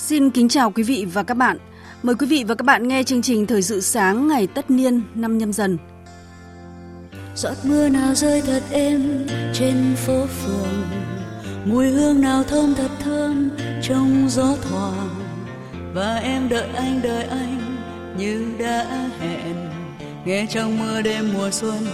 [0.00, 1.58] Xin kính chào quý vị và các bạn.
[2.02, 5.02] Mời quý vị và các bạn nghe chương trình Thời sự sáng ngày tất niên
[5.14, 5.78] năm nhâm dần.
[7.36, 10.82] Giọt mưa nào rơi thật êm trên phố phường
[11.64, 13.50] Mùi hương nào thơm thật thơm
[13.82, 15.08] trong gió thoảng
[15.94, 17.76] Và em đợi anh đợi anh
[18.18, 19.56] như đã hẹn
[20.24, 21.86] Nghe trong mưa đêm mùa xuân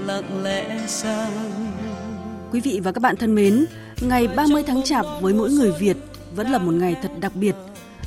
[0.00, 1.32] lặng lẽ sang
[2.52, 3.66] Quý vị và các bạn thân mến,
[4.00, 5.96] ngày 30 tháng Chạp với mỗi người Việt
[6.34, 7.54] vẫn là một ngày thật đặc biệt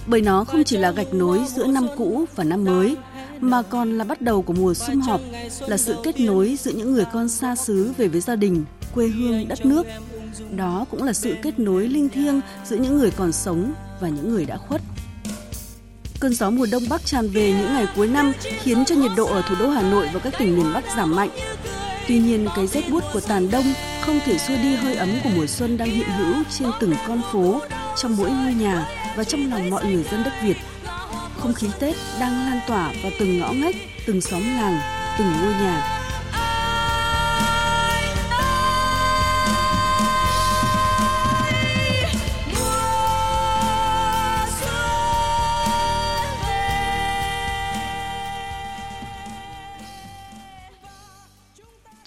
[0.07, 2.97] bởi nó không chỉ là gạch nối giữa năm cũ và năm mới
[3.41, 5.21] mà còn là bắt đầu của mùa sum họp,
[5.67, 9.07] là sự kết nối giữa những người con xa xứ về với gia đình, quê
[9.07, 9.87] hương, đất nước.
[10.55, 14.33] Đó cũng là sự kết nối linh thiêng giữa những người còn sống và những
[14.33, 14.81] người đã khuất.
[16.19, 19.25] Cơn gió mùa đông bắc tràn về những ngày cuối năm khiến cho nhiệt độ
[19.25, 21.29] ở thủ đô Hà Nội và các tỉnh miền Bắc giảm mạnh.
[22.07, 23.65] Tuy nhiên, cái rét buốt của tàn đông
[24.01, 27.21] không thể xua đi hơi ấm của mùa xuân đang hiện hữu trên từng con
[27.31, 27.59] phố,
[27.97, 30.57] trong mỗi ngôi nhà và trong lòng mọi người dân đất Việt.
[31.39, 33.75] Không khí Tết đang lan tỏa vào từng ngõ ngách,
[34.07, 34.79] từng xóm làng,
[35.17, 36.00] từng ngôi nhà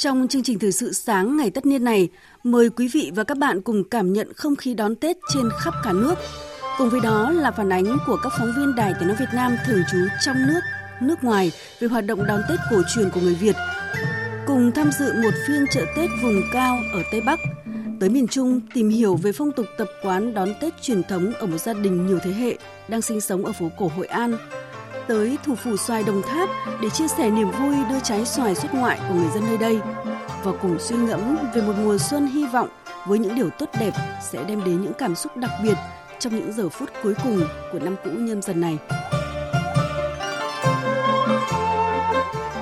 [0.04, 2.08] Trong chương trình thời sự sáng ngày tất niên này,
[2.42, 5.74] mời quý vị và các bạn cùng cảm nhận không khí đón Tết trên khắp
[5.84, 6.14] cả nước.
[6.78, 9.56] Cùng với đó là phản ánh của các phóng viên Đài Tiếng nói Việt Nam
[9.66, 10.60] thường trú trong nước,
[11.02, 13.56] nước ngoài về hoạt động đón Tết cổ truyền của người Việt.
[14.46, 17.40] Cùng tham dự một phiên chợ Tết vùng cao ở Tây Bắc,
[18.00, 21.46] tới miền Trung tìm hiểu về phong tục tập quán đón Tết truyền thống ở
[21.46, 22.56] một gia đình nhiều thế hệ
[22.88, 24.36] đang sinh sống ở phố cổ Hội An,
[25.08, 26.48] tới thủ phủ xoài Đồng Tháp
[26.82, 29.80] để chia sẻ niềm vui đưa trái xoài xuất ngoại của người dân nơi đây
[30.44, 32.68] và cùng suy ngẫm về một mùa xuân hy vọng
[33.06, 35.74] với những điều tốt đẹp sẽ đem đến những cảm xúc đặc biệt
[36.18, 37.40] trong những giờ phút cuối cùng
[37.72, 38.78] của năm cũ nhâm dần này.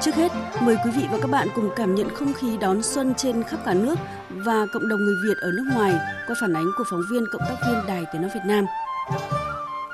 [0.00, 3.14] Trước hết, mời quý vị và các bạn cùng cảm nhận không khí đón xuân
[3.16, 3.94] trên khắp cả nước
[4.30, 5.92] và cộng đồng người Việt ở nước ngoài
[6.26, 8.66] qua phản ánh của phóng viên cộng tác viên Đài Tiếng nói Việt Nam.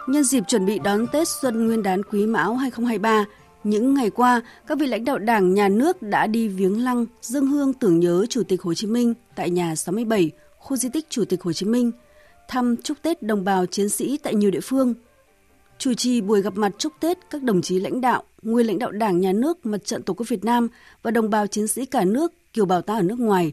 [0.08, 3.24] Nhân dịp chuẩn bị đón Tết Xuân Nguyên đán Quý Mão 2023,
[3.64, 7.46] những ngày qua, các vị lãnh đạo Đảng, Nhà nước đã đi viếng lăng, dân
[7.46, 11.24] hương tưởng nhớ Chủ tịch Hồ Chí Minh tại nhà 67, khu di tích Chủ
[11.24, 11.90] tịch Hồ Chí Minh,
[12.48, 14.94] thăm chúc Tết đồng bào chiến sĩ tại nhiều địa phương.
[15.78, 18.90] Chủ trì buổi gặp mặt chúc Tết các đồng chí lãnh đạo, nguyên lãnh đạo
[18.90, 20.68] Đảng, Nhà nước, Mặt trận Tổ quốc Việt Nam
[21.02, 23.52] và đồng bào chiến sĩ cả nước, kiều bào ta ở nước ngoài.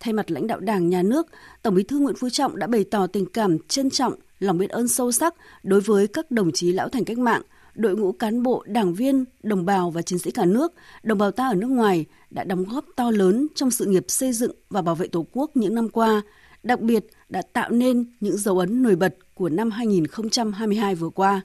[0.00, 1.26] Thay mặt lãnh đạo Đảng, Nhà nước,
[1.62, 4.70] Tổng bí thư Nguyễn Phú Trọng đã bày tỏ tình cảm trân trọng lòng biết
[4.70, 7.42] ơn sâu sắc đối với các đồng chí lão thành cách mạng,
[7.74, 11.30] đội ngũ cán bộ, đảng viên, đồng bào và chiến sĩ cả nước, đồng bào
[11.30, 14.82] ta ở nước ngoài đã đóng góp to lớn trong sự nghiệp xây dựng và
[14.82, 16.22] bảo vệ Tổ quốc những năm qua,
[16.62, 21.40] đặc biệt đã tạo nên những dấu ấn nổi bật của năm 2022 vừa qua.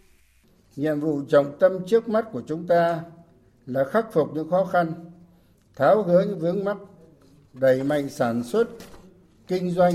[0.75, 3.01] Nhiệm vụ trọng tâm trước mắt của chúng ta
[3.65, 4.93] là khắc phục những khó khăn,
[5.75, 6.77] tháo gỡ những vướng mắc,
[7.53, 8.69] đẩy mạnh sản xuất,
[9.47, 9.93] kinh doanh,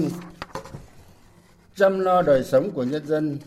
[1.76, 3.38] chăm lo đời sống của nhân dân,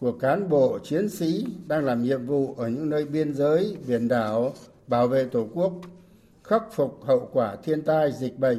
[0.00, 4.08] của cán bộ, chiến sĩ đang làm nhiệm vụ ở những nơi biên giới, biển
[4.08, 4.52] đảo,
[4.86, 5.72] bảo vệ tổ quốc,
[6.44, 8.58] khắc phục hậu quả thiên tai, dịch bệnh,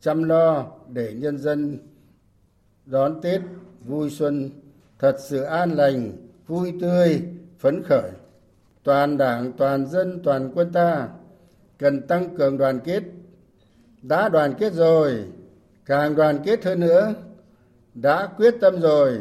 [0.00, 1.78] chăm lo để nhân dân
[2.86, 3.40] đón tết
[3.84, 4.50] vui xuân
[4.98, 6.12] thật sự an lành,
[6.46, 7.22] vui tươi,
[7.58, 8.10] phấn khởi.
[8.82, 11.08] Toàn đảng, toàn dân, toàn quân ta
[11.78, 13.02] cần tăng cường đoàn kết.
[14.02, 15.24] Đã đoàn kết rồi,
[15.86, 17.14] càng đoàn kết hơn nữa
[18.00, 19.18] đã quyết tâm rồi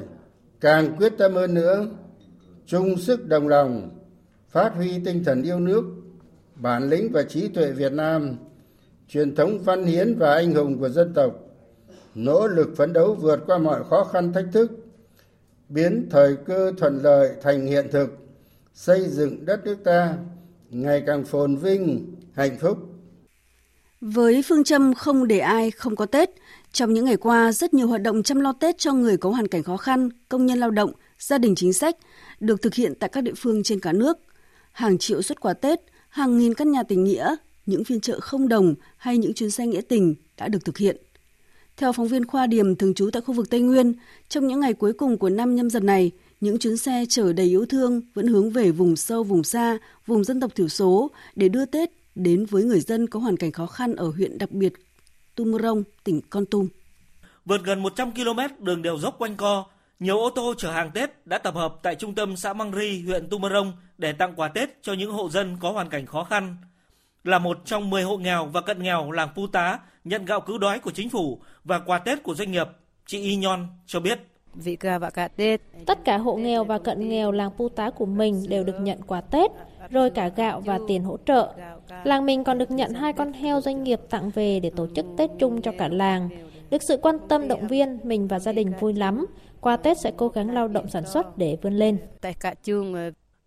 [0.62, 1.88] càng quyết tâm hơn nữa.
[2.66, 3.90] Chung sức đồng lòng
[4.50, 5.84] phát huy tinh thần yêu nước
[6.56, 8.38] bản lĩnh và trí tuệ việt nam
[9.08, 11.34] truyền thống văn hiến và anh hùng của dân tộc
[12.16, 14.72] nỗ lực phấn đấu vượt qua mọi khó khăn thách thức
[15.70, 18.10] biến thời cơ thuận lợi thành hiện thực
[18.74, 20.18] xây dựng đất nước ta
[20.70, 22.78] ngày càng phồn vinh hạnh phúc.
[24.02, 26.30] Với phương châm không để ai không có Tết,
[26.78, 29.48] trong những ngày qua, rất nhiều hoạt động chăm lo Tết cho người có hoàn
[29.48, 31.98] cảnh khó khăn, công nhân lao động, gia đình chính sách
[32.40, 34.18] được thực hiện tại các địa phương trên cả nước.
[34.72, 35.80] Hàng triệu xuất quà Tết,
[36.10, 37.36] hàng nghìn căn nhà tình nghĩa,
[37.66, 40.98] những phiên chợ không đồng hay những chuyến xe nghĩa tình đã được thực hiện.
[41.78, 43.94] Theo phóng viên Khoa Điểm thường trú tại khu vực Tây Nguyên,
[44.30, 47.46] trong những ngày cuối cùng của năm nhâm dần này, những chuyến xe chở đầy
[47.46, 51.50] yêu thương vẫn hướng về vùng sâu, vùng xa, vùng dân tộc thiểu số để
[51.50, 54.74] đưa Tết đến với người dân có hoàn cảnh khó khăn ở huyện đặc biệt
[55.38, 56.68] Tumorong, tỉnh Con Tum.
[57.46, 59.66] Vượt gần 100 km đường đèo dốc quanh co,
[60.00, 63.04] nhiều ô tô chở hàng Tết đã tập hợp tại trung tâm xã Măng Ri,
[63.06, 66.58] huyện Tumorong để tặng quà Tết cho những hộ dân có hoàn cảnh khó khăn.
[67.24, 70.58] Là một trong 10 hộ nghèo và cận nghèo làng Pu Tá nhận gạo cứu
[70.58, 72.68] đói của chính phủ và quà Tết của doanh nghiệp,
[73.06, 74.20] chị Y Nhon cho biết.
[75.86, 79.02] Tất cả hộ nghèo và cận nghèo làng Pu Tá của mình đều được nhận
[79.02, 79.52] quà Tết,
[79.90, 81.54] rồi cả gạo và tiền hỗ trợ.
[82.04, 85.06] Làng mình còn được nhận hai con heo doanh nghiệp tặng về để tổ chức
[85.18, 86.30] Tết chung cho cả làng.
[86.70, 89.26] Được sự quan tâm động viên, mình và gia đình vui lắm.
[89.62, 91.98] Qua Tết sẽ cố gắng lao động sản xuất để vươn lên.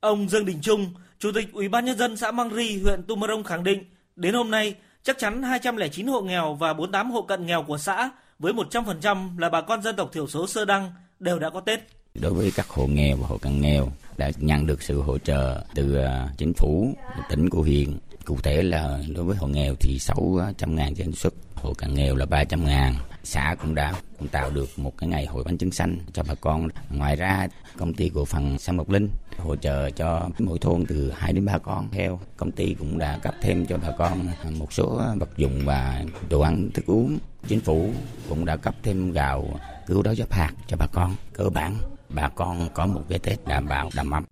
[0.01, 0.87] Ông Dương Đình Trung,
[1.19, 3.85] Chủ tịch Ủy ban nhân dân xã Mang Ri, huyện Tumorong khẳng định,
[4.17, 8.11] đến hôm nay chắc chắn 209 hộ nghèo và 48 hộ cận nghèo của xã
[8.39, 11.81] với 100% là bà con dân tộc thiểu số Sơ Đăng đều đã có Tết.
[12.15, 15.65] Đối với các hộ nghèo và hộ cận nghèo đã nhận được sự hỗ trợ
[15.75, 16.95] từ à, chính phủ,
[17.29, 17.99] tỉnh của huyện.
[18.25, 21.95] Cụ thể là đối với hộ nghèo thì 600 à, ngàn trên xuất, hộ cận
[21.95, 22.95] nghèo là 300 ngàn.
[23.25, 26.35] Xã cũng đã cũng tạo được một cái ngày hội bánh trứng xanh cho bà
[26.35, 26.69] con.
[26.91, 29.09] Ngoài ra, công ty cổ phần Sâm Mộc Linh
[29.39, 33.19] hỗ trợ cho mỗi thôn từ 2 đến 3 con theo Công ty cũng đã
[33.19, 34.29] cấp thêm cho bà con
[34.59, 37.19] một số vật dụng và đồ ăn thức uống.
[37.49, 37.91] Chính phủ
[38.29, 41.77] cũng đã cấp thêm gạo cứu đói giáp hạt cho bà con cơ bản
[42.15, 44.25] bà con có một cái Tết đảm bảo đầm ấm.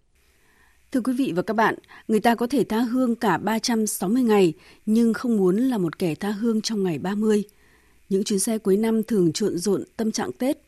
[0.92, 1.75] Thưa quý vị và các bạn,
[2.08, 4.52] người ta có thể tha hương cả 360 ngày
[4.86, 7.44] nhưng không muốn là một kẻ tha hương trong ngày 30.
[8.08, 10.58] Những chuyến xe cuối năm thường trộn rộn tâm trạng Tết.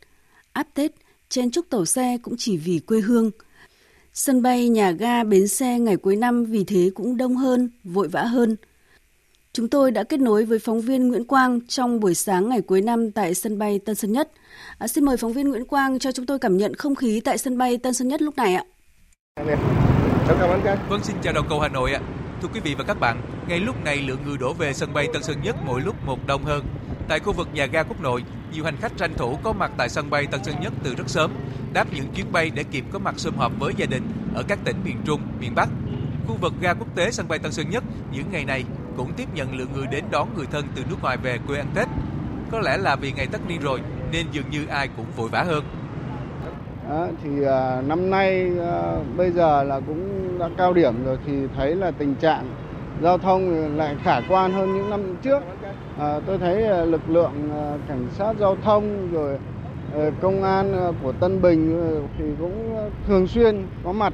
[0.53, 0.91] Áp Tết,
[1.29, 3.31] chen chúc tàu xe cũng chỉ vì quê hương.
[4.13, 8.07] Sân bay, nhà ga, bến xe ngày cuối năm vì thế cũng đông hơn, vội
[8.07, 8.55] vã hơn.
[9.53, 12.81] Chúng tôi đã kết nối với phóng viên Nguyễn Quang trong buổi sáng ngày cuối
[12.81, 14.31] năm tại sân bay Tân Sơn Nhất.
[14.77, 17.37] À, xin mời phóng viên Nguyễn Quang cho chúng tôi cảm nhận không khí tại
[17.37, 18.63] sân bay Tân Sơn Nhất lúc này ạ.
[20.89, 22.01] Vâng, xin chào đầu cầu Hà Nội ạ.
[22.41, 25.07] Thưa quý vị và các bạn, ngay lúc này lượng người đổ về sân bay
[25.13, 26.65] Tân Sơn Nhất mỗi lúc một đông hơn.
[27.07, 29.89] Tại khu vực nhà ga Quốc Nội, nhiều hành khách tranh thủ có mặt tại
[29.89, 31.31] sân bay Tân Sơn Nhất từ rất sớm,
[31.73, 34.03] đáp những chuyến bay để kịp có mặt sum họp với gia đình
[34.35, 35.69] ở các tỉnh miền Trung, miền Bắc.
[36.27, 38.63] Khu vực ga quốc tế sân bay Tân Sơn Nhất những ngày này
[38.97, 41.67] cũng tiếp nhận lượng người đến đón người thân từ nước ngoài về quê ăn
[41.75, 41.87] Tết.
[42.51, 43.79] Có lẽ là vì ngày tất niên rồi
[44.11, 45.63] nên dường như ai cũng vội vã hơn.
[46.89, 51.33] À, thì à, năm nay à, bây giờ là cũng đã cao điểm rồi thì
[51.57, 52.49] thấy là tình trạng
[53.01, 55.43] giao thông lại khả quan hơn những năm trước.
[55.99, 59.37] À, tôi thấy à, lực lượng à, cảnh sát giao thông rồi
[59.95, 62.75] à, công an à, của Tân Bình à, thì cũng
[63.07, 64.13] thường xuyên có mặt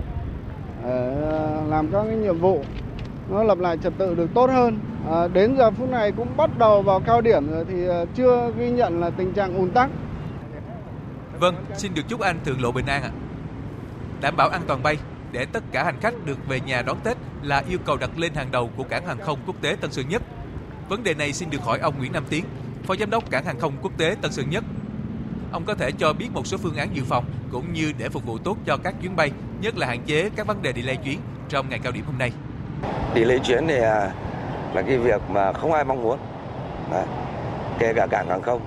[0.84, 2.62] để à, làm các cái nhiệm vụ
[3.30, 4.80] nó lập lại trật tự được tốt hơn.
[5.12, 8.52] À, đến giờ phút này cũng bắt đầu vào cao điểm rồi thì à, chưa
[8.58, 9.90] ghi nhận là tình trạng ùn tắc.
[11.40, 13.10] Vâng, xin được chúc anh thượng lộ bình an ạ.
[14.22, 14.98] Đảm bảo an toàn bay
[15.32, 18.34] để tất cả hành khách được về nhà đón Tết là yêu cầu đặt lên
[18.34, 20.22] hàng đầu của cảng hàng không quốc tế Tân Sơn Nhất.
[20.90, 22.46] Vấn đề này xin được hỏi ông Nguyễn Nam Tiến,
[22.84, 24.64] Phó Giám đốc cảng hàng không quốc tế Tân Sơn Nhất.
[25.52, 28.26] Ông có thể cho biết một số phương án dự phòng cũng như để phục
[28.26, 29.32] vụ tốt cho các chuyến bay,
[29.62, 31.20] nhất là hạn chế các vấn đề delay chuyến
[31.50, 32.32] trong ngày cao điểm hôm nay.
[33.18, 34.12] Delay chuyến thì à,
[34.74, 36.18] là cái việc mà không ai mong muốn,
[36.92, 37.04] Đấy.
[37.80, 38.62] kể cả cảng hàng không.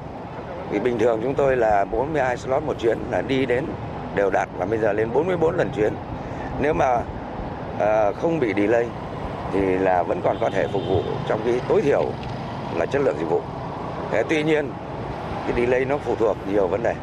[0.70, 3.64] Vì bình thường chúng tôi là 42 slot một chuyến là đi đến
[4.14, 5.92] đều đạt và bây giờ lên 44 lần chuyến.
[6.60, 7.02] Nếu mà
[7.78, 8.86] à, không bị delay
[9.52, 12.04] thì là vẫn còn có thể phục vụ trong cái tối thiểu
[12.76, 13.40] là chất lượng dịch vụ.
[14.10, 14.70] Thế tuy nhiên
[15.46, 16.94] cái delay nó phụ thuộc nhiều vấn đề.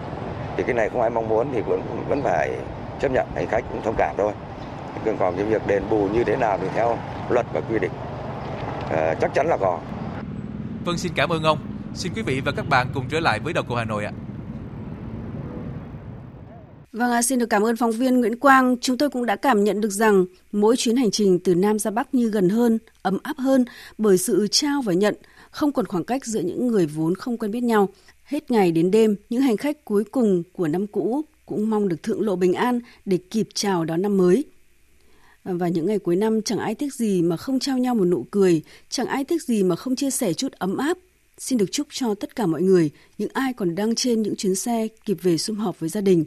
[0.58, 2.52] Thì cái này không ai mong muốn thì vẫn vẫn phải
[3.00, 4.32] chấp nhận hành khách cũng thông cảm thôi.
[5.20, 6.98] Còn cái việc đền bù như thế nào thì theo
[7.30, 7.92] luật và quy định
[8.90, 9.80] à, chắc chắn là có.
[10.86, 11.58] Vâng, xin cảm ơn ông.
[11.96, 14.12] Xin quý vị và các bạn cùng trở lại với đầu cầu Hà Nội ạ.
[16.92, 18.76] Vâng, xin được cảm ơn phóng viên Nguyễn Quang.
[18.82, 21.92] Chúng tôi cũng đã cảm nhận được rằng mỗi chuyến hành trình từ Nam ra
[21.92, 23.66] Bắc như gần hơn, ấm áp hơn
[23.98, 25.16] bởi sự trao và nhận,
[25.52, 27.90] không còn khoảng cách giữa những người vốn không quen biết nhau.
[28.24, 32.04] Hết ngày đến đêm, những hành khách cuối cùng của năm cũ cũng mong được
[32.04, 34.46] thượng lộ bình an để kịp chào đón năm mới.
[35.54, 38.26] Và những ngày cuối năm chẳng ai tiếc gì mà không trao nhau một nụ
[38.32, 40.98] cười, chẳng ai tiếc gì mà không chia sẻ chút ấm áp.
[41.38, 44.56] Xin được chúc cho tất cả mọi người, những ai còn đang trên những chuyến
[44.56, 46.26] xe kịp về sum họp với gia đình.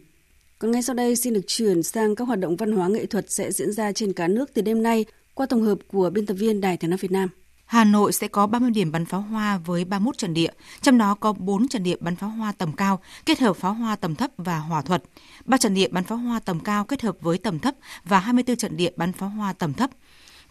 [0.58, 3.30] Còn ngay sau đây xin được chuyển sang các hoạt động văn hóa nghệ thuật
[3.30, 6.34] sẽ diễn ra trên cả nước từ đêm nay qua tổng hợp của biên tập
[6.34, 7.28] viên Đài Tiếng nói Việt Nam.
[7.70, 10.50] Hà Nội sẽ có 30 điểm bắn pháo hoa với 31 trận địa,
[10.80, 13.96] trong đó có 4 trận địa bắn pháo hoa tầm cao kết hợp pháo hoa
[13.96, 15.02] tầm thấp và hỏa thuật,
[15.44, 17.74] 3 trận địa bắn pháo hoa tầm cao kết hợp với tầm thấp
[18.04, 19.90] và 24 trận địa bắn pháo hoa tầm thấp.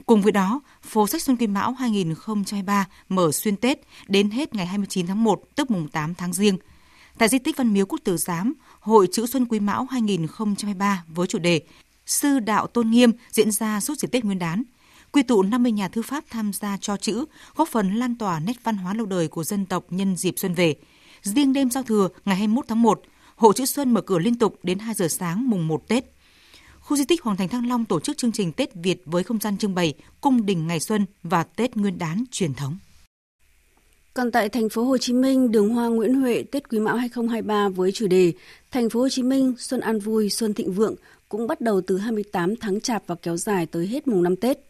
[0.06, 4.66] Cùng với đó, phố sách Xuân Kim Mão 2023 mở xuyên Tết đến hết ngày
[4.66, 6.58] 29 tháng 1, tức mùng 8 tháng Giêng.
[7.18, 11.28] Tại di tích Văn Miếu Quốc Tử Giám, Hội chữ Xuân Quý Mão 2023 với
[11.28, 11.62] chủ đề
[12.06, 14.64] Sư đạo tôn nghiêm diễn ra suốt dịp Tết Nguyên đán–
[15.12, 17.26] quy tụ 50 nhà thư pháp tham gia cho chữ,
[17.56, 20.54] góp phần lan tỏa nét văn hóa lâu đời của dân tộc nhân dịp xuân
[20.54, 20.76] về.
[21.22, 23.02] Riêng đêm giao thừa ngày 21 tháng 1,
[23.36, 26.06] Hội chữ Xuân mở cửa liên tục đến 2 giờ sáng mùng 1 Tết.
[26.80, 29.40] Khu di tích Hoàng Thành Thăng Long tổ chức chương trình Tết Việt với không
[29.40, 32.78] gian trưng bày Cung đình ngày xuân và Tết Nguyên đán truyền thống.
[34.14, 37.70] Còn tại thành phố Hồ Chí Minh, đường hoa Nguyễn Huệ Tết Quý Mão 2023
[37.70, 38.34] với chủ đề
[38.72, 40.96] Thành phố Hồ Chí Minh xuân an vui, xuân thịnh vượng
[41.30, 44.69] cũng bắt đầu từ 28 tháng Chạp và kéo dài tới hết mùng 5 Tết.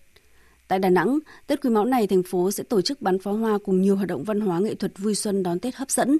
[0.69, 3.57] Tại Đà Nẵng, Tết Quý Mão này thành phố sẽ tổ chức bắn pháo hoa
[3.65, 6.17] cùng nhiều hoạt động văn hóa nghệ thuật vui xuân đón Tết hấp dẫn.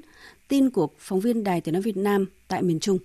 [0.48, 2.98] Tin của phóng viên Đài Tiếng nói Việt Nam tại miền Trung.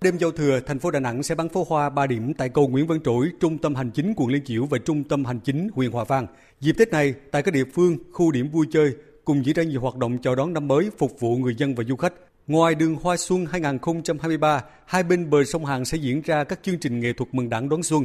[0.00, 2.68] Đêm giao thừa, thành phố Đà Nẵng sẽ bắn pháo hoa 3 điểm tại cầu
[2.68, 5.68] Nguyễn Văn Trỗi, trung tâm hành chính quận Liên Chiểu và trung tâm hành chính
[5.74, 6.26] huyện Hòa Vang.
[6.60, 8.94] Dịp Tết này, tại các địa phương, khu điểm vui chơi
[9.24, 11.84] cùng diễn ra nhiều hoạt động chào đón năm mới phục vụ người dân và
[11.84, 12.12] du khách.
[12.46, 16.78] Ngoài đường Hoa Xuân 2023, hai bên bờ sông Hàn sẽ diễn ra các chương
[16.78, 18.04] trình nghệ thuật mừng đảng đón xuân.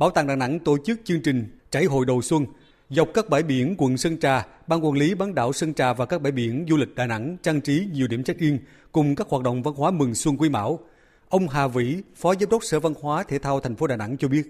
[0.00, 2.46] Bảo tàng Đà Nẵng tổ chức chương trình Trải hội đầu xuân.
[2.90, 6.06] Dọc các bãi biển quận Sơn Trà, Ban quản lý bán đảo Sơn Trà và
[6.06, 8.58] các bãi biển du lịch Đà Nẵng trang trí nhiều điểm check-in
[8.92, 10.78] cùng các hoạt động văn hóa mừng xuân Quý Mão.
[11.28, 14.16] Ông Hà Vĩ, Phó Giám đốc Sở Văn hóa Thể thao thành phố Đà Nẵng
[14.16, 14.42] cho biết.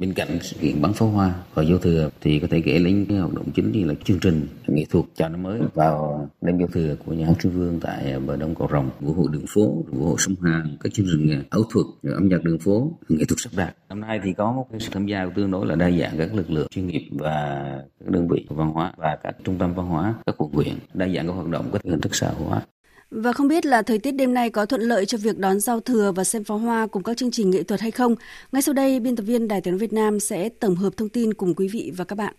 [0.00, 3.06] Bên cạnh sự kiện bắn pháo hoa và giao thừa thì có thể kể đến
[3.08, 6.58] cái hoạt động chính như là chương trình nghệ thuật chào năm mới vào đêm
[6.58, 9.44] giao thừa của nhà hát Trung Vương tại bờ đông cầu Rồng, vũ hội đường
[9.48, 13.24] phố, vũ hội sông Hàn, các chương trình ảo thuật, âm nhạc đường phố, nghệ
[13.28, 13.74] thuật sắp đặt.
[13.88, 16.50] Năm nay thì có một sự tham gia tương đối là đa dạng các lực
[16.50, 17.64] lượng chuyên nghiệp và
[18.00, 21.08] các đơn vị văn hóa và các trung tâm văn hóa, các quận huyện đa
[21.08, 22.62] dạng các hoạt động các hình thức xã hội hóa
[23.10, 25.80] và không biết là thời tiết đêm nay có thuận lợi cho việc đón giao
[25.80, 28.14] thừa và xem pháo hoa cùng các chương trình nghệ thuật hay không?
[28.52, 31.34] Ngay sau đây, biên tập viên Đài tiếng Việt Nam sẽ tổng hợp thông tin
[31.34, 32.34] cùng quý vị và các bạn.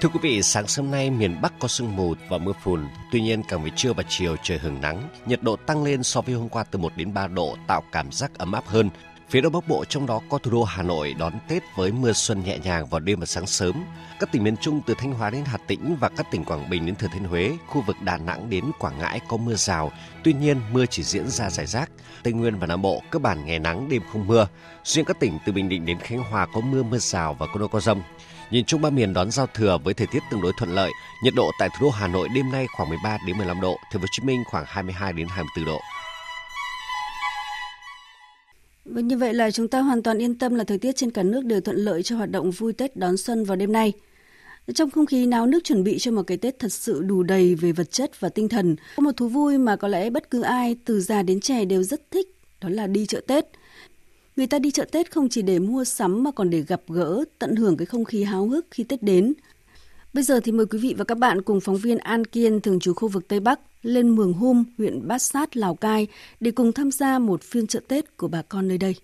[0.00, 2.80] Thưa quý vị, sáng sớm nay miền Bắc có sương mù và mưa phùn.
[3.12, 6.20] Tuy nhiên, càng về trưa và chiều trời hưởng nắng, nhiệt độ tăng lên so
[6.20, 8.90] với hôm qua từ 1 đến 3 độ, tạo cảm giác ấm áp hơn.
[9.30, 12.12] Phía Đông Bắc Bộ trong đó có thủ đô Hà Nội đón Tết với mưa
[12.12, 13.84] xuân nhẹ nhàng vào đêm và sáng sớm.
[14.20, 16.86] Các tỉnh miền Trung từ Thanh Hóa đến Hà Tĩnh và các tỉnh Quảng Bình
[16.86, 19.92] đến Thừa Thiên Huế, khu vực Đà Nẵng đến Quảng Ngãi có mưa rào.
[20.24, 21.90] Tuy nhiên, mưa chỉ diễn ra rải rác.
[22.22, 24.48] Tây Nguyên và Nam Bộ cơ bản ngày nắng đêm không mưa.
[24.84, 27.58] Riêng các tỉnh từ Bình Định đến Khánh Hòa có mưa mưa rào và có
[27.58, 28.02] nơi có rông.
[28.50, 30.90] Nhìn chung ba miền đón giao thừa với thời tiết tương đối thuận lợi.
[31.24, 33.92] Nhiệt độ tại thủ đô Hà Nội đêm nay khoảng 13 đến 15 độ, Thành
[33.92, 35.80] phố Hồ Chí Minh khoảng 22 đến 24 độ.
[38.90, 41.22] Và như vậy là chúng ta hoàn toàn yên tâm là thời tiết trên cả
[41.22, 43.92] nước đều thuận lợi cho hoạt động vui Tết đón xuân vào đêm nay.
[44.74, 47.54] Trong không khí náo nước chuẩn bị cho một cái Tết thật sự đủ đầy
[47.54, 50.42] về vật chất và tinh thần, có một thú vui mà có lẽ bất cứ
[50.42, 53.46] ai từ già đến trẻ đều rất thích, đó là đi chợ Tết.
[54.36, 57.24] Người ta đi chợ Tết không chỉ để mua sắm mà còn để gặp gỡ,
[57.38, 59.34] tận hưởng cái không khí háo hức khi Tết đến.
[60.18, 62.80] Bây giờ thì mời quý vị và các bạn cùng phóng viên An Kiên thường
[62.80, 66.06] trú khu vực Tây Bắc lên Mường Hum, huyện Bát Sát, Lào Cai
[66.40, 68.94] để cùng tham gia một phiên chợ Tết của bà con nơi đây.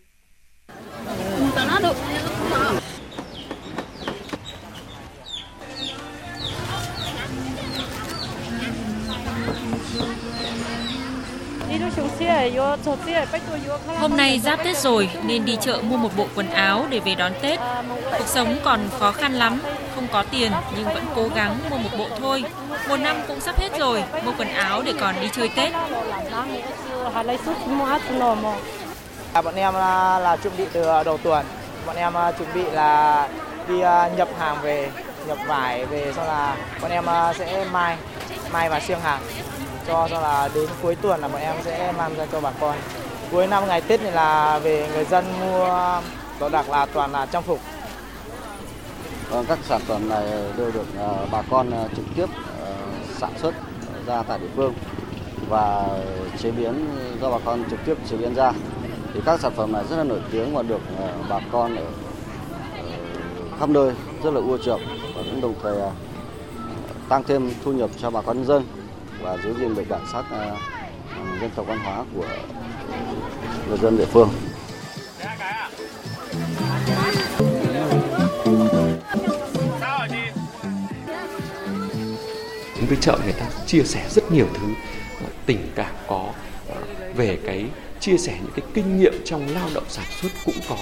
[14.00, 17.14] Hôm nay giáp Tết rồi nên đi chợ mua một bộ quần áo để về
[17.14, 17.60] đón Tết.
[18.18, 19.60] Cuộc sống còn khó khăn lắm,
[19.94, 22.44] không có tiền nhưng vẫn cố gắng mua một bộ thôi.
[22.88, 25.72] Một năm cũng sắp hết rồi, mua quần áo để còn đi chơi Tết.
[29.32, 31.46] À, bọn em là, là chuẩn bị từ đầu tuần.
[31.86, 33.28] Bọn em uh, chuẩn bị là
[33.68, 34.90] đi uh, nhập hàng về,
[35.26, 37.96] nhập vải về sau là bọn em uh, sẽ mai
[38.52, 39.20] mai và xiêng hàng
[39.86, 42.76] cho cho là đến cuối tuần là bọn em sẽ mang ra cho bà con.
[43.30, 46.00] Cuối năm ngày Tết này là về người dân mua
[46.40, 47.60] đồ đặc là toàn là trang phục.
[49.30, 50.24] Ờ, các sản phẩm này
[50.56, 52.26] đều được ờ, bà con ờ, trực tiếp
[53.18, 53.54] sản xuất
[54.06, 54.74] ra tại địa phương
[55.48, 55.88] và
[56.38, 56.86] chế biến,
[57.20, 58.52] do bà con trực tiếp chế biến ra.
[59.14, 60.80] Thì các sản phẩm này rất là nổi tiếng và được
[61.28, 61.86] bà con ở
[63.60, 64.80] khắp nơi rất là ưa chuộng
[65.16, 65.78] và cũng đồng thời
[67.08, 68.64] tăng thêm thu nhập cho bà con nhân dân
[69.24, 70.56] và giữ gìn được bản sắc à,
[71.10, 72.26] à, dân tộc văn hóa của
[73.68, 74.30] người dân địa phương.
[82.76, 84.66] Những với chợ người ta chia sẻ rất nhiều thứ
[85.20, 86.32] à, tình cảm có
[87.16, 87.66] về cái
[88.00, 90.76] chia sẻ những cái kinh nghiệm trong lao động sản xuất cũng có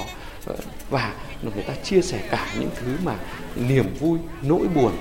[0.90, 3.14] và người ta chia sẻ cả những thứ mà
[3.56, 4.92] niềm vui, nỗi buồn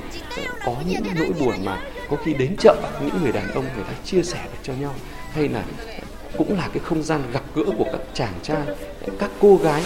[0.65, 1.81] có những nỗi buồn mà
[2.11, 4.93] có khi đến chợ những người đàn ông người ta chia sẻ được cho nhau.
[5.33, 5.63] Hay là
[6.37, 8.61] cũng là cái không gian gặp gỡ của các chàng trai
[9.19, 9.83] các cô gái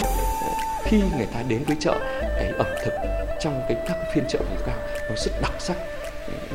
[0.84, 2.92] khi người ta đến với chợ cái ẩm thực
[3.40, 4.76] trong cái các phiên chợ vùng cao
[5.08, 5.76] nó rất đặc sắc.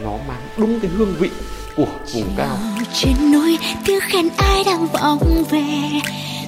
[0.03, 1.29] Nó mang đúng cái hương vị
[1.75, 2.57] của vùng cao.
[2.93, 5.67] trên núi tiếng khen ai đang vọng về?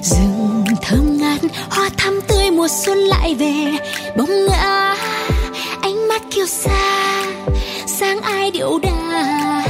[0.02, 1.40] Rừng thơm ngát
[1.70, 3.78] hoa thắm tươi mùa xuân lại về.
[4.16, 4.96] Bóng ngã
[5.82, 6.93] ánh mắt kiêu xa
[8.44, 9.64] hai điệu đà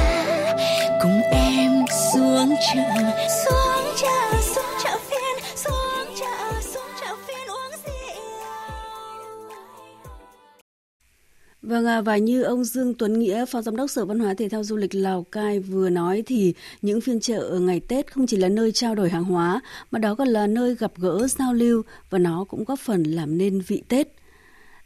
[1.02, 1.70] cùng em
[2.12, 2.82] xuống chợ
[3.44, 8.22] xuống chợ xuống chợ phiên xuống chợ xuống chợ phiên uống rượu
[11.62, 14.48] Vâng, à, và như ông Dương Tuấn Nghĩa, Phó Giám đốc Sở Văn hóa Thể
[14.48, 18.36] thao Du lịch Lào Cai vừa nói thì những phiên chợ ngày Tết không chỉ
[18.36, 21.82] là nơi trao đổi hàng hóa, mà đó còn là nơi gặp gỡ, giao lưu
[22.10, 24.08] và nó cũng góp phần làm nên vị Tết.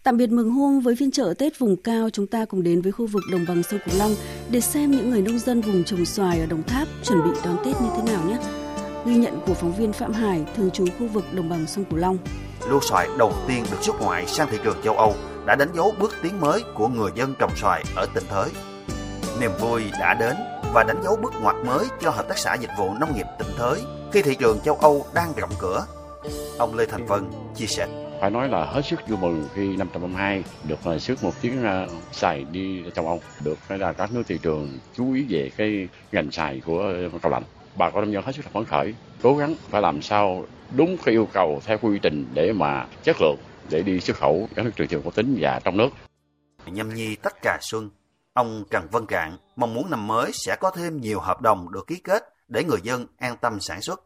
[0.09, 2.93] Tạm biệt mừng hôm với phiên chợ Tết vùng cao, chúng ta cùng đến với
[2.93, 4.15] khu vực đồng bằng sông Cửu Long
[4.51, 7.57] để xem những người nông dân vùng trồng xoài ở Đồng Tháp chuẩn bị đón
[7.65, 8.39] Tết như thế nào nhé.
[9.07, 11.99] Ghi nhận của phóng viên Phạm Hải, thường trú khu vực đồng bằng sông Cửu
[11.99, 12.19] Long.
[12.71, 15.15] Lô xoài đầu tiên được xuất ngoại sang thị trường châu Âu
[15.47, 18.49] đã đánh dấu bước tiến mới của người dân trồng xoài ở tỉnh Thới.
[19.41, 20.37] Niềm vui đã đến
[20.75, 23.51] và đánh dấu bước ngoặt mới cho Hợp tác xã Dịch vụ Nông nghiệp tỉnh
[23.57, 23.81] Thới
[24.13, 25.87] khi thị trường châu Âu đang rộng cửa.
[26.59, 27.25] Ông Lê Thành Vân
[27.57, 28.08] chia sẻ.
[28.21, 31.63] Phải nói là hết sức vui mừng khi năm 552 được là xuất một chuyến
[31.63, 35.89] ờ, xài đi châu Âu, được là các nước thị trường chú ý về cái
[36.13, 37.43] ngành xài của ờ, cao lạnh.
[37.77, 40.45] Bà con nông dân hết sức là phấn khởi, cố gắng phải làm sao
[40.77, 43.37] đúng cái yêu cầu theo quy trình để mà chất lượng
[43.71, 45.89] để đi xuất khẩu các nước thị trường có tính và trong nước.
[46.67, 47.91] Nhâm nhi tất cả xuân,
[48.33, 51.87] ông Trần Văn Cạn mong muốn năm mới sẽ có thêm nhiều hợp đồng được
[51.87, 54.03] ký kết để người dân an tâm sản xuất.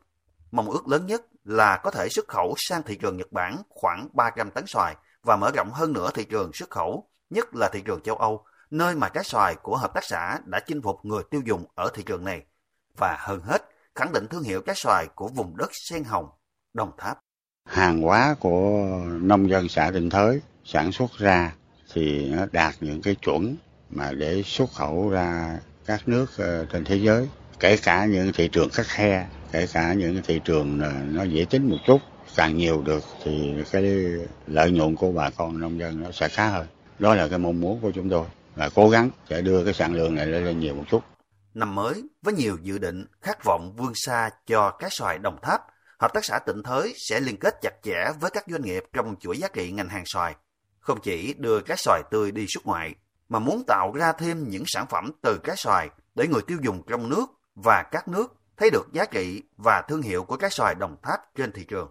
[0.51, 4.09] Mong ước lớn nhất là có thể xuất khẩu sang thị trường Nhật Bản khoảng
[4.13, 7.83] 300 tấn xoài và mở rộng hơn nữa thị trường xuất khẩu, nhất là thị
[7.85, 11.23] trường châu Âu, nơi mà trái xoài của hợp tác xã đã chinh phục người
[11.31, 12.43] tiêu dùng ở thị trường này.
[12.97, 13.63] Và hơn hết,
[13.95, 16.29] khẳng định thương hiệu trái xoài của vùng đất sen hồng,
[16.75, 17.19] Đồng Tháp.
[17.69, 18.87] Hàng hóa của
[19.21, 21.53] nông dân xã Định Thới sản xuất ra
[21.93, 23.57] thì nó đạt những cái chuẩn
[23.91, 27.29] mà để xuất khẩu ra các nước ờ, trên thế giới,
[27.61, 30.81] kể cả những thị trường khắc khe, kể cả những thị trường
[31.15, 31.99] nó dễ tính một chút,
[32.37, 33.83] càng nhiều được thì cái
[34.47, 36.67] lợi nhuận của bà con nông dân nó sẽ khá hơn.
[36.99, 39.95] Đó là cái mong muốn của chúng tôi và cố gắng sẽ đưa cái sản
[39.95, 41.03] lượng này lên nhiều một chút.
[41.55, 45.61] Năm mới với nhiều dự định, khát vọng vươn xa cho cái xoài Đồng Tháp
[46.03, 49.17] Hợp tác xã Tịnh Thới sẽ liên kết chặt chẽ với các doanh nghiệp trong
[49.21, 50.35] chuỗi giá trị ngành hàng xoài,
[50.81, 52.95] không chỉ đưa cá xoài tươi đi xuất ngoại,
[53.29, 56.83] mà muốn tạo ra thêm những sản phẩm từ cá xoài để người tiêu dùng
[56.89, 60.75] trong nước và các nước thấy được giá trị và thương hiệu của các xoài
[60.75, 61.91] Đồng Tháp trên thị trường.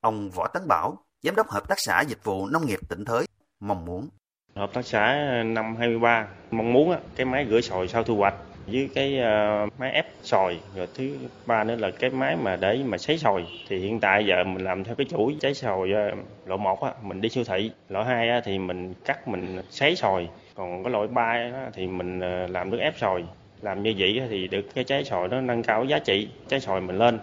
[0.00, 3.26] Ông Võ Tấn Bảo, Giám đốc Hợp tác xã Dịch vụ Nông nghiệp tỉnh Thới,
[3.60, 4.08] mong muốn.
[4.54, 8.34] Hợp tác xã năm 23 mong muốn cái máy rửa xoài sau thu hoạch
[8.66, 12.82] với cái ờ, máy ép sòi rồi thứ ba nữa là cái máy mà để
[12.84, 16.10] mà sấy sòi thì hiện tại giờ mình làm theo cái chuỗi trái sòi ờ,
[16.46, 17.70] loại một á mình đi siêu thị.
[17.88, 22.20] Loại hai á thì mình cắt mình sấy sòi còn cái loại ba thì mình
[22.20, 23.24] ờ, làm nước ép sòi
[23.62, 26.80] làm như vậy thì được cái trái sòi nó nâng cao giá trị trái sòi
[26.80, 27.18] mình lên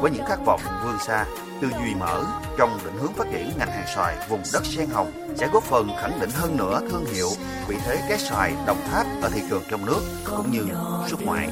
[0.00, 1.26] với những khát vọng vươn xa,
[1.60, 2.24] tư duy mở
[2.58, 5.88] trong định hướng phát triển ngành hàng xoài vùng đất sen hồng sẽ góp phần
[6.00, 7.28] khẳng định hơn nữa thương hiệu,
[7.68, 10.00] vị thế cái xoài Đồng Tháp ở thị trường trong nước
[10.36, 10.66] cũng như
[11.06, 11.48] xuất ngoại.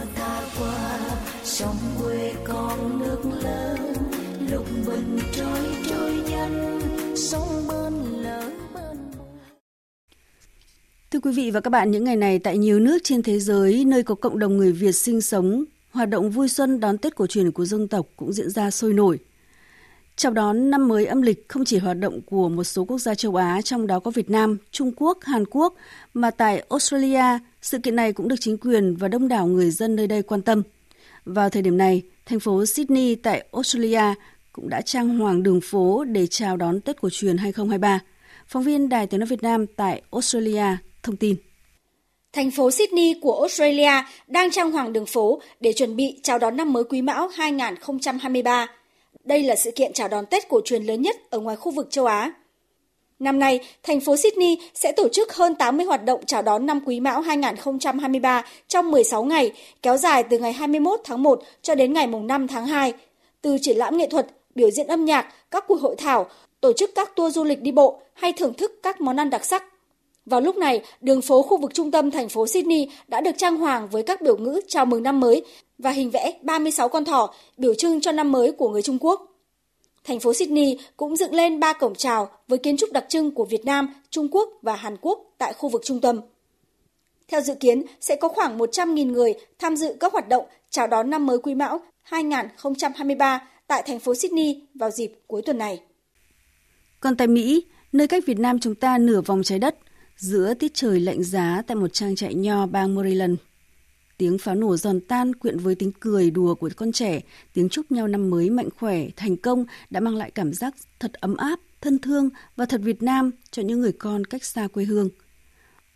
[1.42, 3.94] Sông quê con nước lớn,
[4.50, 6.80] lục bình trôi trôi nhanh,
[7.16, 7.83] sông bên
[11.14, 13.84] Thưa quý vị và các bạn, những ngày này tại nhiều nước trên thế giới
[13.84, 17.26] nơi có cộng đồng người Việt sinh sống hoạt động vui xuân đón Tết cổ
[17.26, 19.18] truyền của dân tộc cũng diễn ra sôi nổi.
[20.16, 23.14] Chào đón năm mới âm lịch không chỉ hoạt động của một số quốc gia
[23.14, 25.74] châu Á, trong đó có Việt Nam, Trung Quốc, Hàn Quốc,
[26.14, 29.96] mà tại Australia, sự kiện này cũng được chính quyền và đông đảo người dân
[29.96, 30.62] nơi đây quan tâm.
[31.24, 34.14] Vào thời điểm này, thành phố Sydney tại Australia
[34.52, 38.00] cũng đã trang hoàng đường phố để chào đón Tết cổ truyền 2023.
[38.46, 41.36] Phóng viên Đài Tiếng Nói Việt Nam tại Australia thông tin.
[42.32, 43.92] Thành phố Sydney của Australia
[44.26, 48.66] đang trang hoàng đường phố để chuẩn bị chào đón năm mới Quý Mão 2023.
[49.24, 51.86] Đây là sự kiện chào đón Tết cổ truyền lớn nhất ở ngoài khu vực
[51.90, 52.32] châu Á.
[53.18, 56.80] Năm nay, thành phố Sydney sẽ tổ chức hơn 80 hoạt động chào đón năm
[56.86, 61.92] Quý Mão 2023 trong 16 ngày, kéo dài từ ngày 21 tháng 1 cho đến
[61.92, 62.92] ngày 5 tháng 2.
[63.42, 66.26] Từ triển lãm nghệ thuật, biểu diễn âm nhạc, các cuộc hội thảo,
[66.60, 69.44] tổ chức các tour du lịch đi bộ hay thưởng thức các món ăn đặc
[69.44, 69.73] sắc
[70.26, 73.56] vào lúc này, đường phố khu vực trung tâm thành phố Sydney đã được trang
[73.56, 75.44] hoàng với các biểu ngữ chào mừng năm mới
[75.78, 79.30] và hình vẽ 36 con thỏ biểu trưng cho năm mới của người Trung Quốc.
[80.04, 83.44] Thành phố Sydney cũng dựng lên ba cổng chào với kiến trúc đặc trưng của
[83.44, 86.20] Việt Nam, Trung Quốc và Hàn Quốc tại khu vực trung tâm.
[87.28, 91.10] Theo dự kiến, sẽ có khoảng 100.000 người tham dự các hoạt động chào đón
[91.10, 95.80] năm mới Quý Mão 2023 tại thành phố Sydney vào dịp cuối tuần này.
[97.00, 99.76] Còn tại Mỹ, nơi cách Việt Nam chúng ta nửa vòng trái đất,
[100.16, 103.34] giữa tiết trời lạnh giá tại một trang trại nho bang Maryland.
[104.16, 107.20] Tiếng pháo nổ giòn tan quyện với tiếng cười đùa của con trẻ,
[107.52, 111.12] tiếng chúc nhau năm mới mạnh khỏe, thành công đã mang lại cảm giác thật
[111.12, 114.84] ấm áp, thân thương và thật Việt Nam cho những người con cách xa quê
[114.84, 115.08] hương.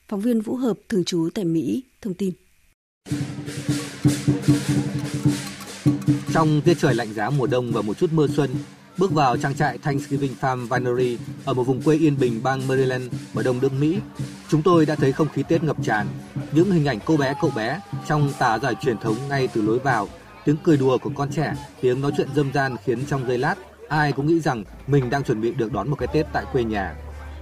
[0.08, 2.32] Phóng viên Vũ Hợp thường trú tại Mỹ thông tin.
[6.32, 8.50] Trong tiết trời lạnh giá mùa đông và một chút mưa xuân,
[8.98, 13.12] bước vào trang trại Thanksgiving Farm Winery ở một vùng quê yên bình bang Maryland
[13.34, 13.98] ở đông nước Mỹ.
[14.48, 16.06] Chúng tôi đã thấy không khí Tết ngập tràn,
[16.52, 19.78] những hình ảnh cô bé cậu bé trong tà giải truyền thống ngay từ lối
[19.78, 20.08] vào,
[20.44, 23.54] tiếng cười đùa của con trẻ, tiếng nói chuyện dâm gian khiến trong giây lát
[23.88, 26.64] ai cũng nghĩ rằng mình đang chuẩn bị được đón một cái Tết tại quê
[26.64, 26.94] nhà.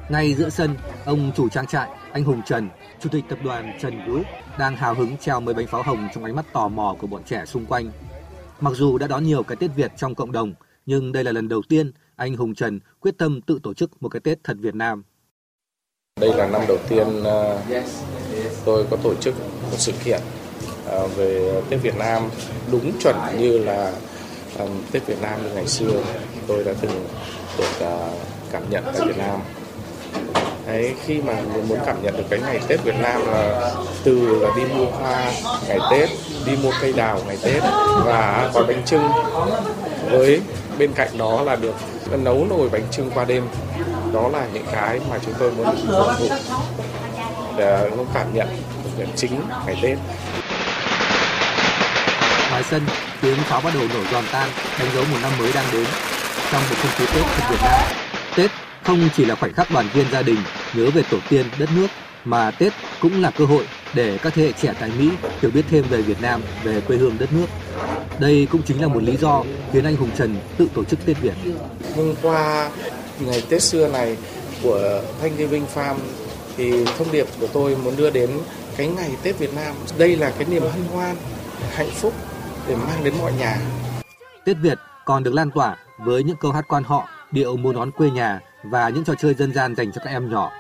[0.09, 2.69] Ngay giữa sân, ông chủ trang trại, anh Hùng Trần,
[3.01, 4.27] chủ tịch tập đoàn Trần Group
[4.59, 7.23] đang hào hứng treo mấy bánh pháo hồng trong ánh mắt tò mò của bọn
[7.25, 7.91] trẻ xung quanh.
[8.61, 10.55] Mặc dù đã đón nhiều cái Tết Việt trong cộng đồng,
[10.87, 14.09] nhưng đây là lần đầu tiên anh Hùng Trần quyết tâm tự tổ chức một
[14.09, 15.03] cái Tết thật Việt Nam.
[16.21, 17.61] Đây là năm đầu tiên ờ,
[18.65, 19.35] tôi có tổ chức
[19.71, 20.21] một sự kiện
[20.87, 22.23] ờ, về Tết Việt Nam
[22.73, 23.93] đúng chuẩn như là
[24.59, 26.03] ờ, Tết Việt Nam như ngày xưa
[26.47, 27.07] tôi đã từng
[27.59, 27.87] được
[28.53, 29.41] cảm nhận tại Việt Nam.
[30.67, 34.39] Đấy, khi mà mình muốn cảm nhận được cái ngày Tết Việt Nam là từ
[34.41, 35.33] là đi mua hoa
[35.69, 36.09] ngày Tết,
[36.47, 37.63] đi mua cây đào ngày Tết
[38.05, 39.03] và gói bánh trưng
[40.11, 40.41] với
[40.79, 41.75] bên cạnh đó là được
[42.11, 43.49] nấu nồi bánh trưng qua đêm.
[44.13, 46.29] Đó là những cái mà chúng tôi muốn phục vụ.
[47.57, 48.49] Để nó cảm nhận
[48.99, 49.99] nhận chính ngày Tết.
[52.51, 52.83] Ngoài sân,
[53.21, 55.87] tiếng pháo bắt đầu nổ giòn tan, đánh dấu một năm mới đang đến.
[56.53, 57.83] Trong một không khí Tết thật Việt Nam,
[58.37, 58.51] Tết
[58.83, 60.39] không chỉ là khoảnh khắc đoàn viên gia đình
[60.75, 61.87] nhớ về tổ tiên, đất nước,
[62.25, 65.65] mà Tết cũng là cơ hội để các thế hệ trẻ tại Mỹ hiểu biết
[65.71, 67.47] thêm về Việt Nam, về quê hương đất nước.
[68.19, 71.21] Đây cũng chính là một lý do khiến anh Hùng Trần tự tổ chức Tết
[71.21, 71.35] Việt.
[71.97, 72.71] Hôm qua
[73.21, 74.17] ngày Tết xưa này
[74.63, 75.95] của Thanh Niên Vinh Farm
[76.57, 78.31] thì thông điệp của tôi muốn đưa đến
[78.77, 79.75] cái ngày Tết Việt Nam.
[79.99, 81.17] Đây là cái niềm hân hoan,
[81.75, 82.13] hạnh phúc
[82.69, 83.59] để mang đến mọi nhà.
[84.45, 87.91] Tết Việt còn được lan tỏa với những câu hát quan họ, điệu múa nón
[87.91, 90.51] quê nhà và những trò chơi dân gian dành cho các em nhỏ.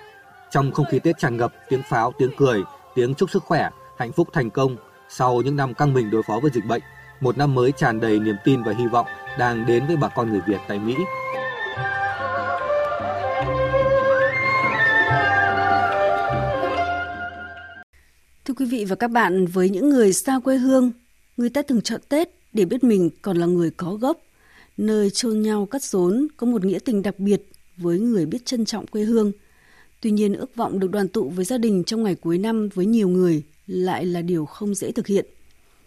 [0.50, 2.62] Trong không khí Tết tràn ngập tiếng pháo, tiếng cười,
[2.96, 4.76] tiếng chúc sức khỏe, hạnh phúc thành công
[5.08, 6.82] sau những năm căng mình đối phó với dịch bệnh,
[7.20, 9.06] một năm mới tràn đầy niềm tin và hy vọng
[9.38, 10.94] đang đến với bà con người Việt tại Mỹ.
[18.44, 20.92] Thưa quý vị và các bạn, với những người xa quê hương,
[21.36, 24.18] người ta thường chọn Tết để biết mình còn là người có gốc.
[24.76, 27.42] Nơi chôn nhau cắt rốn có một nghĩa tình đặc biệt
[27.76, 29.32] với người biết trân trọng quê hương.
[30.00, 32.86] Tuy nhiên, ước vọng được đoàn tụ với gia đình trong ngày cuối năm với
[32.86, 35.26] nhiều người lại là điều không dễ thực hiện.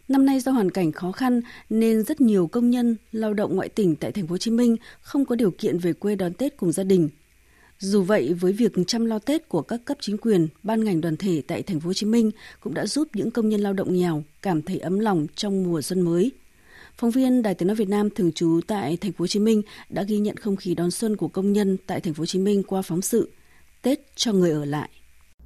[0.08, 3.70] Năm nay do hoàn cảnh khó khăn nên rất nhiều công nhân lao động ngoại
[3.70, 6.58] tỉnh tại thành phố Hồ Chí Minh không có điều kiện về quê đón Tết
[6.58, 7.10] cùng gia đình.
[7.80, 11.18] Dù vậy, với việc chăm lo Tết của các cấp chính quyền, ban ngành đoàn
[11.18, 13.94] thể tại thành phố Hồ Chí Minh cũng đã giúp những công nhân lao động
[13.94, 16.32] nghèo cảm thấy ấm lòng trong mùa xuân mới.
[16.98, 19.62] Phóng viên Đài Tiếng nói Việt Nam thường trú tại thành phố Hồ Chí Minh
[19.90, 22.40] đã ghi nhận không khí đón xuân của công nhân tại thành phố Hồ Chí
[22.40, 23.30] Minh qua phóng sự
[23.82, 24.90] Tết cho người ở lại.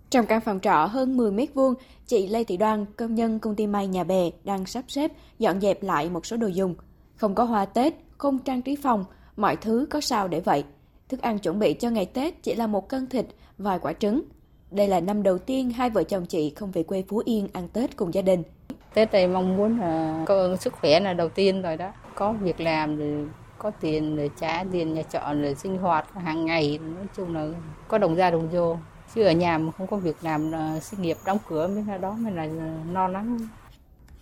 [0.09, 1.73] Trong căn phòng trọ hơn 10 mét vuông,
[2.05, 5.61] chị Lê Thị Đoan, công nhân công ty may nhà bè đang sắp xếp dọn
[5.61, 6.75] dẹp lại một số đồ dùng.
[7.15, 9.05] Không có hoa Tết, không trang trí phòng,
[9.37, 10.63] mọi thứ có sao để vậy.
[11.09, 13.25] Thức ăn chuẩn bị cho ngày Tết chỉ là một cân thịt,
[13.57, 14.21] vài quả trứng.
[14.71, 17.67] Đây là năm đầu tiên hai vợ chồng chị không về quê Phú Yên ăn
[17.73, 18.43] Tết cùng gia đình.
[18.93, 21.91] Tết này mong muốn là có sức khỏe là đầu tiên rồi đó.
[22.15, 26.45] Có việc làm rồi có tiền để trả tiền nhà trọ để sinh hoạt hàng
[26.45, 27.47] ngày nói chung là
[27.87, 28.77] có đồng ra đồng vô
[29.15, 31.97] chứ ở nhà mà không có việc làm là sinh nghiệp đóng cửa mới là
[31.97, 32.45] đó mới là
[32.91, 33.49] no lắm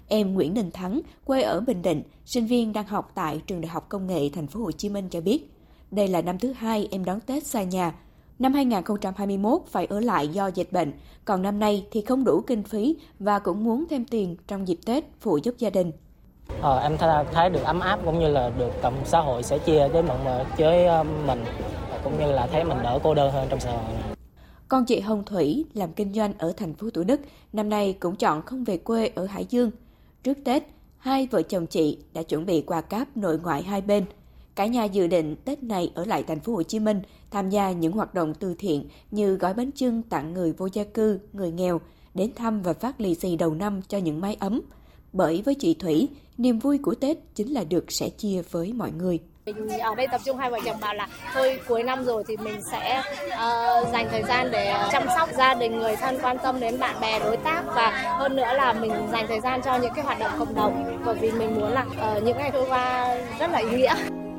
[0.08, 3.70] Em Nguyễn Đình Thắng, quê ở Bình Định, sinh viên đang học tại trường Đại
[3.70, 5.52] học Công nghệ Thành phố Hồ Chí Minh cho biết,
[5.92, 7.94] đây là năm thứ hai em đón Tết xa nhà.
[8.40, 10.94] Năm 2021 phải ở lại do dịch bệnh,
[11.26, 14.80] còn năm nay thì không đủ kinh phí và cũng muốn thêm tiền trong dịp
[14.86, 15.92] Tết phụ giúp gia đình.
[16.62, 16.98] Ờ, em
[17.32, 20.18] thấy được ấm áp cũng như là được cộng xã hội sẽ chia với mọi
[20.24, 21.44] người với ờ, mình
[22.04, 23.96] cũng như là thấy mình đỡ cô đơn hơn trong xã hội.
[24.68, 27.22] Con chị Hồng Thủy làm kinh doanh ở thành phố Thủ Đức,
[27.54, 29.72] năm nay cũng chọn không về quê ở Hải Dương.
[30.24, 30.64] Trước Tết,
[30.98, 34.06] hai vợ chồng chị đã chuẩn bị quà cáp nội ngoại hai bên.
[34.56, 37.72] Cả nhà dự định Tết này ở lại thành phố Hồ Chí Minh tham gia
[37.72, 41.52] những hoạt động từ thiện như gói bánh trưng tặng người vô gia cư, người
[41.52, 41.82] nghèo,
[42.14, 44.62] đến thăm và phát lì xì đầu năm cho những mái ấm.
[45.14, 48.92] Bởi với chị Thủy, niềm vui của Tết chính là được sẻ chia với mọi
[48.92, 49.20] người.
[49.46, 52.38] Mình ở đây tập trung hai vợ chồng bảo là thôi cuối năm rồi thì
[52.38, 56.60] mình sẽ uh, dành thời gian để chăm sóc gia đình, người thân, quan tâm
[56.60, 59.92] đến bạn bè, đối tác và hơn nữa là mình dành thời gian cho những
[59.96, 63.16] cái hoạt động cộng đồng bởi vì mình muốn là uh, những ngày trôi qua
[63.40, 63.96] rất là ý nghĩa.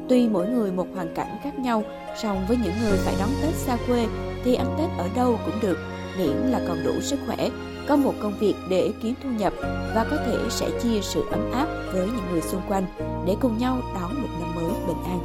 [0.08, 1.85] Tuy mỗi người một hoàn cảnh khác nhau,
[2.22, 4.06] song với những người phải đón Tết xa quê
[4.44, 5.78] thì ăn Tết ở đâu cũng được,
[6.18, 7.48] miễn là còn đủ sức khỏe,
[7.92, 9.52] có một công việc để kiếm thu nhập
[9.94, 12.85] và có thể sẽ chia sự ấm áp với những người xung quanh
[13.26, 15.20] để cùng nhau đón một năm mới bình an.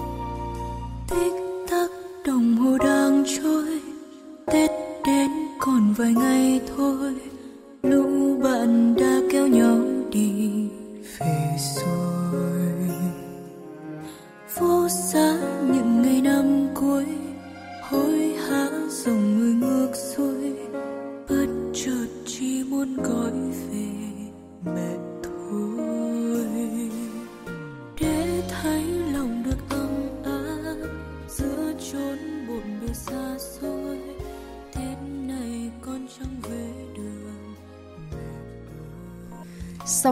[1.09, 1.33] Tích
[1.69, 1.89] tắc
[2.25, 3.79] đồng hồ đang trôi,
[4.45, 4.69] Tết
[5.05, 7.15] đến còn vài ngày thôi,
[7.83, 9.77] lũ bạn đã kéo nhau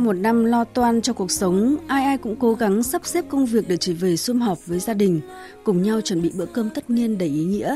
[0.06, 3.46] một năm lo toan cho cuộc sống, ai ai cũng cố gắng sắp xếp công
[3.46, 5.22] việc để trở về sum họp với gia đình,
[5.64, 7.76] cùng nhau chuẩn bị bữa cơm tất niên đầy ý nghĩa.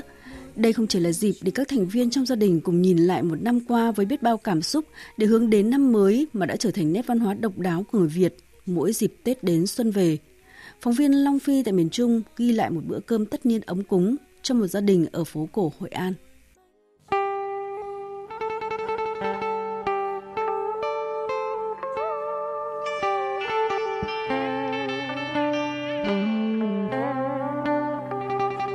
[0.56, 3.24] Đây không chỉ là dịp để các thành viên trong gia đình cùng nhìn lại
[3.24, 4.86] một năm qua với biết bao cảm xúc
[5.18, 8.00] để hướng đến năm mới mà đã trở thành nét văn hóa độc đáo của
[8.00, 10.18] người Việt mỗi dịp Tết đến xuân về.
[10.82, 13.84] Phóng viên Long Phi tại miền Trung ghi lại một bữa cơm tất niên ấm
[13.84, 16.13] cúng trong một gia đình ở phố cổ Hội An.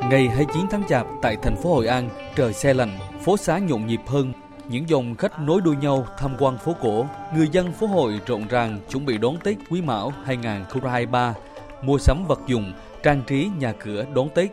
[0.09, 3.87] Ngày 29 tháng Chạp tại thành phố Hội An, trời xe lạnh, phố xá nhộn
[3.87, 4.33] nhịp hơn.
[4.69, 8.47] Những dòng khách nối đuôi nhau tham quan phố cổ, người dân phố hội rộn
[8.47, 11.33] ràng chuẩn bị đón Tết Quý Mão 2023,
[11.81, 14.49] mua sắm vật dụng, trang trí nhà cửa đón Tết.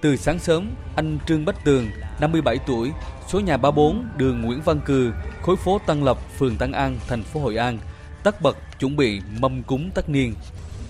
[0.00, 1.86] Từ sáng sớm, anh Trương Bách Tường,
[2.20, 2.90] 57 tuổi,
[3.28, 5.12] số nhà 34, đường Nguyễn Văn Cừ,
[5.42, 7.78] khối phố Tân Lập, phường Tân An, thành phố Hội An,
[8.22, 10.34] tất bật chuẩn bị mâm cúng tất niên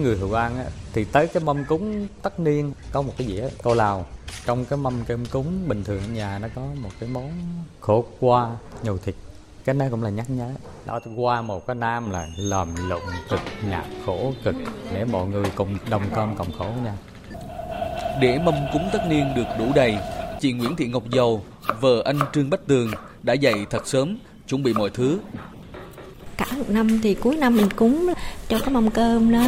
[0.03, 3.49] người Hội An á, thì tới cái mâm cúng tất niên có một cái dĩa
[3.63, 4.07] tô lào.
[4.47, 7.33] Trong cái mâm cơm cúng bình thường ở nhà nó có một cái món
[7.81, 8.51] khổ qua
[8.83, 9.15] nhồi thịt.
[9.65, 10.51] Cái đó cũng là nhắc nhớ.
[10.87, 14.55] Đó qua một cái nam là lầm lụng cực nhạc khổ cực
[14.95, 16.95] để mọi người cùng đồng cơm cộng khổ nha.
[18.21, 19.99] Để mâm cúng tất niên được đủ đầy
[20.41, 21.43] chị Nguyễn Thị Ngọc Dầu
[21.81, 22.91] vợ anh Trương Bách Tường
[23.23, 25.19] đã dậy thật sớm chuẩn bị mọi thứ.
[26.37, 28.13] Cả một năm thì cuối năm mình cúng
[28.49, 29.45] cho cái mâm cơm nó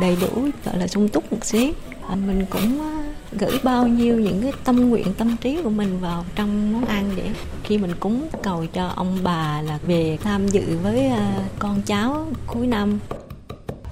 [0.00, 1.72] đầy đủ gọi là sung túc một xíu.
[2.08, 6.00] À, mình cũng à, gửi bao nhiêu những cái tâm nguyện tâm trí của mình
[6.00, 7.30] vào trong món ăn để
[7.64, 12.26] khi mình cúng cầu cho ông bà là về tham dự với à, con cháu
[12.46, 12.98] cuối năm.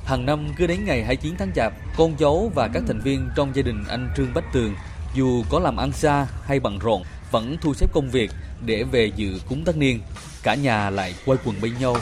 [0.04, 3.50] Hàng năm cứ đến ngày 29 tháng Chạp, con cháu và các thành viên trong
[3.54, 4.74] gia đình anh Trương Bách Tường
[5.14, 8.30] dù có làm ăn xa hay bận rộn vẫn thu xếp công việc
[8.66, 10.00] để về dự cúng tất niên
[10.42, 11.96] cả nhà lại quay quần bên nhau.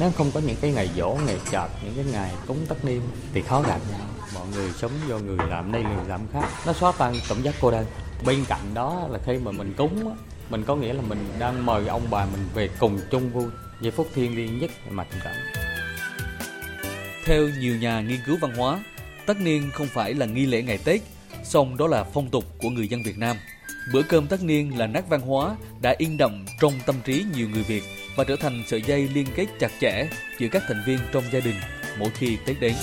[0.00, 3.00] Nếu không có những cái ngày dỗ ngày chợt những cái ngày cúng tất niên
[3.34, 3.80] thì khó gặp.
[3.90, 6.48] Nhau mọi người sống do người làm đây người làm khác.
[6.66, 7.86] Nó xóa tan cảm giác cô đơn.
[8.24, 10.14] Bên cạnh đó là khi mà mình cúng
[10.50, 13.44] mình có nghĩa là mình đang mời ông bà mình về cùng chung vui.
[13.80, 15.34] Giây phút thiêng liêng nhất mà tình cảm.
[17.24, 18.80] Theo nhiều nhà nghiên cứu văn hóa
[19.26, 21.00] tất niên không phải là nghi lễ ngày tết
[21.44, 23.36] song đó là phong tục của người dân việt nam
[23.92, 27.48] Bữa cơm tất niên là nét văn hóa đã in đậm trong tâm trí nhiều
[27.48, 27.82] người Việt
[28.16, 31.40] và trở thành sợi dây liên kết chặt chẽ giữa các thành viên trong gia
[31.40, 31.54] đình
[31.98, 32.74] mỗi khi Tết đến.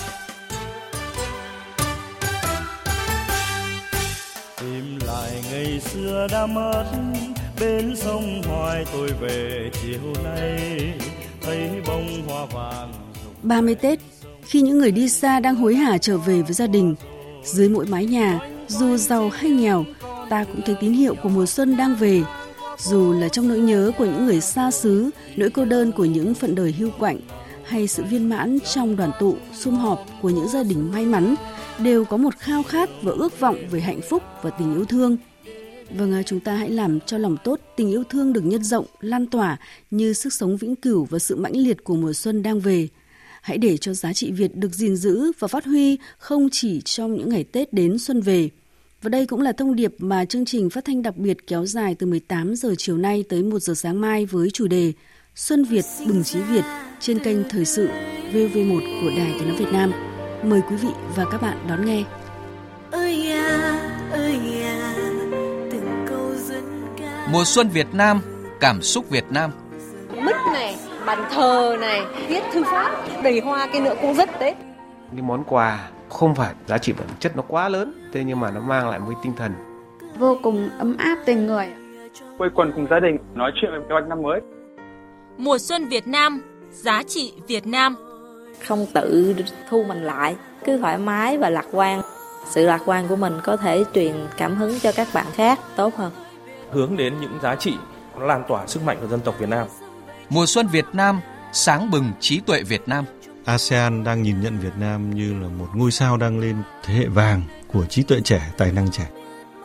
[4.61, 6.85] Tìm lại ngày xưa đã mất
[7.59, 10.69] bên sông hoài tôi về chiều nay
[11.41, 12.93] thấy bông hoa vàng
[13.43, 13.99] 30 Tết,
[14.45, 16.95] khi những người đi xa đang hối hả trở về với gia đình,
[17.43, 19.85] dưới mỗi mái nhà, dù giàu hay nghèo,
[20.29, 22.23] ta cũng thấy tín hiệu của mùa xuân đang về.
[22.77, 26.33] Dù là trong nỗi nhớ của những người xa xứ, nỗi cô đơn của những
[26.33, 27.19] phận đời hưu quạnh,
[27.63, 31.35] hay sự viên mãn trong đoàn tụ, sum họp của những gia đình may mắn,
[31.79, 35.17] đều có một khao khát và ước vọng về hạnh phúc và tình yêu thương.
[35.97, 39.27] Vâng, chúng ta hãy làm cho lòng tốt, tình yêu thương được nhân rộng, lan
[39.27, 39.57] tỏa
[39.91, 42.87] như sức sống vĩnh cửu và sự mãnh liệt của mùa xuân đang về.
[43.41, 47.15] Hãy để cho giá trị Việt được gìn giữ và phát huy không chỉ trong
[47.15, 48.49] những ngày Tết đến xuân về–
[49.03, 51.95] và đây cũng là thông điệp mà chương trình phát thanh đặc biệt kéo dài
[51.99, 54.93] từ 18 giờ chiều nay tới 1 giờ sáng mai với chủ đề
[55.35, 56.63] Xuân Việt bừng trí Việt
[56.99, 57.89] trên kênh Thời sự
[58.33, 59.91] VV1 của Đài Tiếng nói Việt Nam.
[60.43, 62.03] Mời quý vị và các bạn đón nghe.
[62.91, 63.79] Ơi à,
[64.11, 64.93] ơi à,
[65.71, 67.27] từng câu dân ca.
[67.31, 68.21] Mùa xuân Việt Nam,
[68.59, 69.51] cảm xúc Việt Nam.
[70.15, 74.57] Mứt này, bàn thờ này, viết thư pháp, đầy hoa cái nữa cũng rất Tết.
[75.11, 78.51] Cái món quà không phải giá trị vật chất nó quá lớn thế nhưng mà
[78.51, 79.51] nó mang lại một cái tinh thần.
[80.17, 81.67] Vô cùng ấm áp tình người.
[82.37, 84.41] Quây quần cùng gia đình nói chuyện về kế hoạch năm mới.
[85.37, 87.95] Mùa xuân Việt Nam giá trị Việt Nam.
[88.67, 89.35] Không tự
[89.69, 92.01] thu mình lại cứ thoải mái và lạc quan.
[92.49, 95.95] Sự lạc quan của mình có thể truyền cảm hứng cho các bạn khác tốt
[95.95, 96.11] hơn.
[96.71, 97.73] Hướng đến những giá trị
[98.19, 99.67] lan tỏa sức mạnh của dân tộc Việt Nam.
[100.29, 101.19] Mùa xuân Việt Nam
[101.53, 103.05] sáng bừng trí tuệ Việt Nam
[103.45, 107.05] ASEAN đang nhìn nhận Việt Nam như là một ngôi sao đang lên thế hệ
[107.05, 109.07] vàng của trí tuệ trẻ, tài năng trẻ.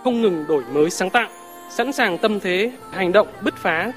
[0.04, 1.28] Không ngừng đổi mới sáng tạo,
[1.70, 3.92] sẵn sàng tâm thế, hành động bứt phá.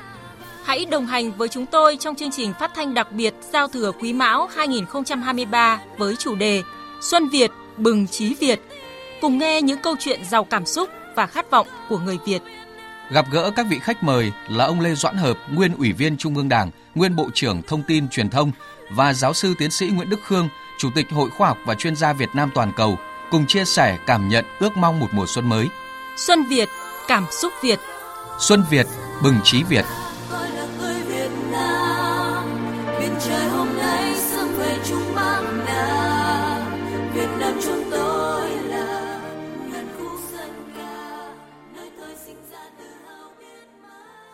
[0.63, 3.91] Hãy đồng hành với chúng tôi trong chương trình phát thanh đặc biệt Giao thừa
[3.91, 6.63] Quý Mão 2023 với chủ đề
[7.02, 8.60] Xuân Việt bừng trí Việt.
[9.22, 12.41] Cùng nghe những câu chuyện giàu cảm xúc và khát vọng của người Việt.
[13.12, 16.36] Gặp gỡ các vị khách mời là ông Lê Doãn Hợp, nguyên Ủy viên Trung
[16.36, 18.52] ương Đảng, nguyên Bộ trưởng Thông tin Truyền thông,
[18.95, 21.95] và giáo sư tiến sĩ Nguyễn Đức Khương, Chủ tịch Hội Khoa học và Chuyên
[21.95, 22.99] gia Việt Nam toàn cầu,
[23.32, 25.69] cùng chia sẻ cảm nhận ước mong một mùa xuân mới.
[26.17, 26.69] Xuân Việt,
[27.08, 27.80] cảm xúc Việt.
[28.39, 28.88] Xuân Việt,
[29.23, 29.86] bừng trí Việt.